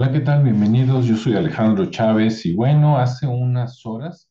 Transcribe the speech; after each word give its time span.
Hola, 0.00 0.12
¿qué 0.12 0.20
tal? 0.20 0.44
Bienvenidos. 0.44 1.06
Yo 1.06 1.16
soy 1.16 1.34
Alejandro 1.34 1.86
Chávez 1.86 2.46
y 2.46 2.54
bueno, 2.54 2.98
hace 2.98 3.26
unas 3.26 3.84
horas 3.84 4.30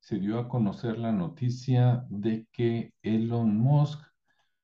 se 0.00 0.18
dio 0.18 0.40
a 0.40 0.48
conocer 0.48 0.98
la 0.98 1.12
noticia 1.12 2.04
de 2.08 2.48
que 2.50 2.92
Elon 3.00 3.56
Musk 3.56 4.00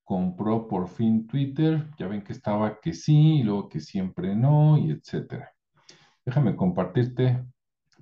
compró 0.02 0.66
por 0.66 0.89
fin 0.89 1.29
Twitter. 1.29 1.86
Ya 2.00 2.09
ven 2.09 2.23
que 2.25 2.32
estaba 2.32 2.80
que 2.80 2.95
sí 2.95 3.36
y 3.39 3.43
luego 3.45 3.68
que 3.68 3.79
siempre 3.79 4.34
no 4.34 4.77
y 4.77 4.91
etcétera. 4.91 5.52
Déjame 6.25 6.57
compartirte 6.57 7.45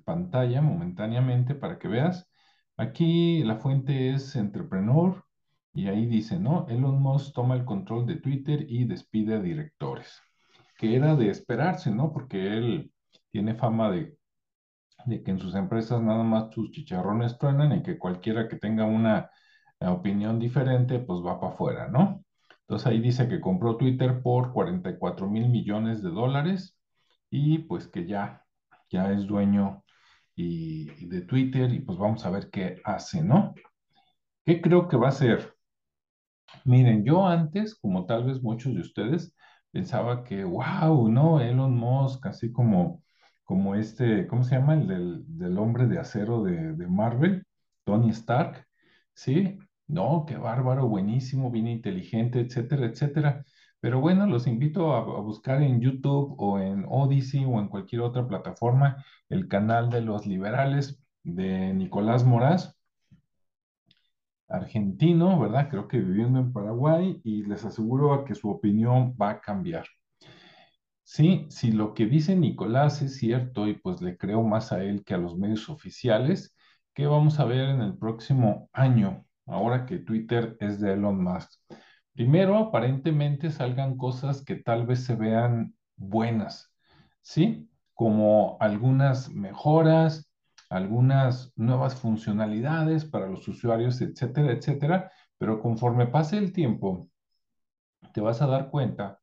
pantalla 0.03 0.59
momentáneamente 0.59 1.53
para 1.53 1.77
que 1.77 1.87
veas. 1.87 2.27
Aquí 2.77 3.43
la 3.43 3.57
fuente 3.57 4.15
es 4.15 4.35
Entrepreneur 4.35 5.23
y 5.71 5.87
ahí 5.87 6.07
dice, 6.07 6.39
¿no? 6.39 6.65
Elon 6.67 6.99
Musk 6.99 7.31
toma 7.35 7.53
el 7.53 7.63
control 7.63 8.07
de 8.07 8.15
Twitter 8.15 8.65
y 8.67 8.85
despide 8.85 9.35
a 9.35 9.39
directores 9.39 10.19
que 10.79 10.95
era 10.95 11.15
de 11.17 11.29
esperarse, 11.29 11.91
¿no? 11.91 12.13
Porque 12.13 12.57
él 12.57 12.93
tiene 13.31 13.53
fama 13.53 13.91
de, 13.91 14.17
de 15.05 15.21
que 15.21 15.31
en 15.31 15.39
sus 15.39 15.53
empresas 15.55 16.01
nada 16.01 16.23
más 16.23 16.53
sus 16.53 16.71
chicharrones 16.71 17.37
truenan 17.37 17.73
y 17.73 17.83
que 17.83 17.99
cualquiera 17.99 18.47
que 18.47 18.55
tenga 18.55 18.85
una 18.85 19.29
opinión 19.81 20.39
diferente, 20.39 20.99
pues 20.99 21.19
va 21.19 21.37
para 21.39 21.53
afuera, 21.53 21.87
¿no? 21.89 22.23
Entonces 22.61 22.87
ahí 22.87 23.01
dice 23.01 23.27
que 23.27 23.41
compró 23.41 23.75
Twitter 23.75 24.21
por 24.21 24.53
44 24.53 25.29
mil 25.29 25.49
millones 25.49 26.01
de 26.01 26.11
dólares 26.11 26.77
y 27.29 27.59
pues 27.59 27.87
que 27.87 28.05
ya, 28.05 28.45
ya 28.89 29.11
es 29.11 29.27
dueño 29.27 29.83
y, 30.33 31.07
de 31.07 31.21
Twitter 31.23 31.73
y 31.73 31.81
pues 31.81 31.97
vamos 31.97 32.25
a 32.25 32.29
ver 32.29 32.49
qué 32.49 32.79
hace, 32.85 33.21
¿no? 33.21 33.53
¿Qué 34.45 34.61
creo 34.61 34.87
que 34.87 34.95
va 34.95 35.07
a 35.07 35.09
hacer? 35.09 35.53
Miren, 36.63 37.03
yo 37.03 37.27
antes, 37.27 37.75
como 37.75 38.05
tal 38.05 38.23
vez 38.23 38.41
muchos 38.41 38.73
de 38.73 38.81
ustedes, 38.81 39.35
pensaba 39.71 40.23
que, 40.23 40.43
wow, 40.43 41.09
¿no? 41.09 41.41
Elon 41.41 41.75
Musk, 41.75 42.25
así 42.27 42.51
como, 42.51 43.03
como 43.43 43.75
este, 43.75 44.27
¿cómo 44.27 44.43
se 44.43 44.55
llama? 44.55 44.75
El 44.75 44.87
del, 44.87 45.23
del 45.37 45.57
hombre 45.57 45.87
de 45.87 45.99
acero 45.99 46.43
de, 46.43 46.73
de 46.73 46.87
Marvel, 46.87 47.45
Tony 47.83 48.09
Stark, 48.11 48.65
¿sí? 49.13 49.57
No, 49.87 50.25
qué 50.27 50.37
bárbaro, 50.37 50.87
buenísimo, 50.87 51.51
bien 51.51 51.67
inteligente, 51.67 52.39
etcétera, 52.41 52.85
etcétera. 52.87 53.45
Pero 53.79 53.99
bueno, 54.01 54.27
los 54.27 54.47
invito 54.47 54.93
a, 54.93 54.99
a, 54.99 55.21
buscar 55.21 55.61
en 55.61 55.79
YouTube 55.81 56.35
o 56.37 56.59
en 56.59 56.85
Odyssey 56.87 57.45
o 57.45 57.59
en 57.59 57.69
cualquier 57.69 58.01
otra 58.01 58.27
plataforma 58.27 59.03
el 59.29 59.47
canal 59.47 59.89
de 59.89 60.01
los 60.01 60.27
liberales 60.27 61.01
de 61.23 61.73
Nicolás 61.73 62.25
Moraz 62.25 62.78
argentino, 64.49 65.39
¿verdad? 65.39 65.69
Creo 65.69 65.87
que 65.87 65.99
viviendo 65.99 66.39
en 66.39 66.51
Paraguay 66.51 67.21
y 67.23 67.43
les 67.45 67.63
aseguro 67.65 68.25
que 68.25 68.35
su 68.35 68.49
opinión 68.49 69.15
va 69.19 69.29
a 69.31 69.41
cambiar. 69.41 69.85
Sí, 71.03 71.47
si 71.49 71.71
lo 71.71 71.93
que 71.93 72.05
dice 72.05 72.35
Nicolás 72.35 73.01
es 73.01 73.17
cierto 73.17 73.67
y 73.67 73.73
pues 73.73 74.01
le 74.01 74.17
creo 74.17 74.43
más 74.43 74.71
a 74.71 74.83
él 74.83 75.03
que 75.03 75.15
a 75.15 75.17
los 75.17 75.37
medios 75.37 75.67
oficiales, 75.69 76.55
¿qué 76.93 77.07
vamos 77.07 77.39
a 77.39 77.45
ver 77.45 77.69
en 77.69 77.81
el 77.81 77.97
próximo 77.97 78.69
año, 78.73 79.25
ahora 79.47 79.85
que 79.87 79.97
Twitter 79.97 80.55
es 80.59 80.79
de 80.79 80.93
Elon 80.93 81.23
Musk? 81.23 81.51
Primero, 82.13 82.57
aparentemente 82.57 83.49
salgan 83.49 83.97
cosas 83.97 84.43
que 84.43 84.55
tal 84.55 84.85
vez 84.85 85.03
se 85.03 85.15
vean 85.15 85.73
buenas, 85.95 86.71
¿sí? 87.21 87.69
Como 87.95 88.57
algunas 88.59 89.29
mejoras, 89.31 90.28
algunas 90.69 91.51
nuevas 91.55 91.95
funcionalidades 91.95 93.05
para 93.05 93.27
los 93.27 93.47
usuarios, 93.47 94.01
etcétera, 94.01 94.51
etcétera, 94.53 95.11
pero 95.37 95.61
conforme 95.61 96.07
pase 96.07 96.37
el 96.37 96.53
tiempo, 96.53 97.09
te 98.13 98.21
vas 98.21 98.41
a 98.41 98.47
dar 98.47 98.69
cuenta 98.69 99.19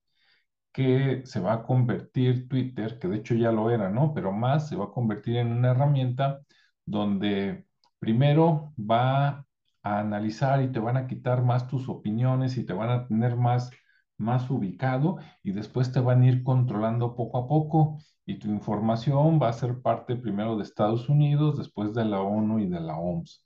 que 0.72 1.22
se 1.24 1.40
va 1.40 1.54
a 1.54 1.62
convertir 1.62 2.48
Twitter, 2.48 2.98
que 2.98 3.08
de 3.08 3.16
hecho 3.18 3.34
ya 3.34 3.52
lo 3.52 3.70
era, 3.70 3.88
¿no? 3.90 4.12
Pero 4.14 4.32
más 4.32 4.68
se 4.68 4.76
va 4.76 4.86
a 4.86 4.90
convertir 4.90 5.36
en 5.36 5.52
una 5.52 5.70
herramienta 5.70 6.40
donde 6.84 7.66
primero 7.98 8.74
va 8.78 9.46
a 9.82 9.98
analizar 10.00 10.62
y 10.62 10.72
te 10.72 10.78
van 10.80 10.96
a 10.96 11.06
quitar 11.06 11.42
más 11.42 11.66
tus 11.68 11.88
opiniones 11.88 12.56
y 12.58 12.66
te 12.66 12.72
van 12.74 12.90
a 12.90 13.06
tener 13.06 13.36
más, 13.36 13.70
más 14.18 14.50
ubicado 14.50 15.18
y 15.42 15.52
después 15.52 15.92
te 15.92 16.00
van 16.00 16.22
a 16.22 16.28
ir 16.28 16.42
controlando 16.42 17.14
poco 17.16 17.38
a 17.38 17.48
poco 17.48 17.98
y 18.24 18.38
tu 18.38 18.48
información 18.48 19.40
va 19.40 19.48
a 19.50 19.52
ser 19.52 19.80
parte 19.82 20.16
primero 20.16 20.56
de 20.56 20.64
Estados 20.64 21.08
Unidos, 21.08 21.58
después 21.58 21.94
de 21.94 22.04
la 22.04 22.20
ONU 22.20 22.58
y 22.60 22.66
de 22.68 22.80
la 22.80 22.98
OMS. 22.98 23.44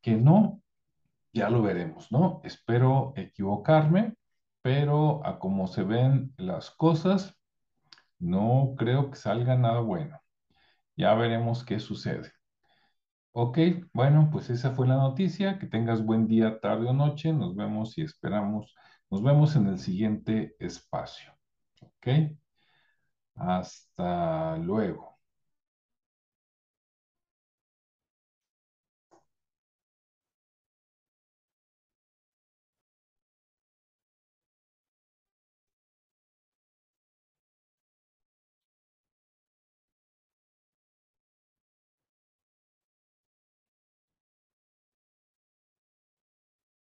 Que 0.00 0.16
no, 0.16 0.62
ya 1.32 1.50
lo 1.50 1.62
veremos, 1.62 2.12
¿no? 2.12 2.40
Espero 2.44 3.12
equivocarme, 3.16 4.14
pero 4.62 5.24
a 5.26 5.38
como 5.38 5.66
se 5.68 5.82
ven 5.84 6.32
las 6.38 6.70
cosas, 6.70 7.36
no 8.18 8.74
creo 8.76 9.10
que 9.10 9.16
salga 9.16 9.56
nada 9.56 9.80
bueno. 9.80 10.20
Ya 10.96 11.14
veremos 11.14 11.64
qué 11.64 11.80
sucede. 11.80 12.32
Ok, 13.32 13.58
bueno, 13.92 14.30
pues 14.32 14.50
esa 14.50 14.72
fue 14.72 14.86
la 14.88 14.96
noticia. 14.96 15.58
Que 15.58 15.66
tengas 15.66 16.04
buen 16.04 16.26
día, 16.26 16.58
tarde 16.60 16.88
o 16.88 16.92
noche. 16.94 17.32
Nos 17.32 17.54
vemos 17.54 17.98
y 17.98 18.02
esperamos. 18.02 18.74
Nos 19.10 19.20
vemos 19.20 19.56
en 19.56 19.66
el 19.66 19.80
siguiente 19.80 20.54
espacio. 20.60 21.32
Ok. 21.82 22.08
Hasta 23.36 24.56
luego. 24.58 25.15